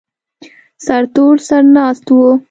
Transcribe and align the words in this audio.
سرتور 0.85 1.35
سر 1.47 1.61
ناست 1.75 2.05
و. 2.11 2.15